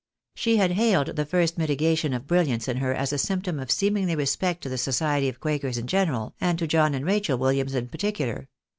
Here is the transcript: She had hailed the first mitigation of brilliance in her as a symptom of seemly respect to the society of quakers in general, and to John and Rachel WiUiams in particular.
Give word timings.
She 0.33 0.57
had 0.57 0.71
hailed 0.71 1.15
the 1.15 1.27
first 1.27 1.59
mitigation 1.59 2.11
of 2.13 2.25
brilliance 2.25 2.67
in 2.67 2.77
her 2.77 2.91
as 2.91 3.13
a 3.13 3.19
symptom 3.19 3.59
of 3.59 3.69
seemly 3.69 4.15
respect 4.15 4.63
to 4.63 4.69
the 4.69 4.79
society 4.79 5.29
of 5.29 5.39
quakers 5.39 5.77
in 5.77 5.85
general, 5.85 6.33
and 6.41 6.57
to 6.57 6.65
John 6.65 6.95
and 6.95 7.05
Rachel 7.05 7.37
WiUiams 7.37 7.75
in 7.75 7.87
particular. 7.87 8.47